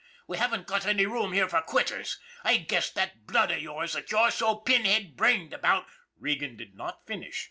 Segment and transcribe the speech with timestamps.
[0.25, 2.19] We haven't got any room here for quitters.
[2.43, 5.85] I guess that blood of yours you're so pinhead brained proud"
[6.17, 7.39] Regan did not finish.